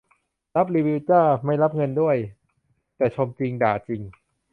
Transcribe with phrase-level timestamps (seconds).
[0.55, 2.17] รับรีวิวจ้า ไม่รับเงินด่วย
[2.97, 4.01] แต่ชมจริงด่าจริง